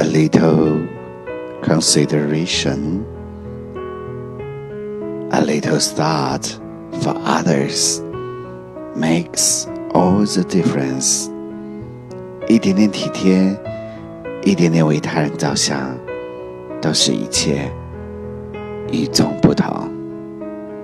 [0.00, 0.88] A little
[1.60, 3.04] consideration,
[5.30, 6.58] a little thought
[7.02, 8.00] for others
[8.96, 11.28] makes all the difference.
[12.48, 13.54] 一点点体贴，
[14.42, 15.94] 一点点为他人着想，
[16.80, 17.70] 都是一切
[18.90, 19.89] 与众不同。